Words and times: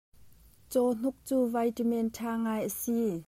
Cawhnuk 0.71 1.15
cu 1.27 1.37
vaiṭamen 1.53 2.07
ṭha 2.15 2.31
ngai 2.41 2.61
a 2.69 2.71
si. 2.79 3.01